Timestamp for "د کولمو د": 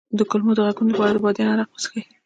0.17-0.59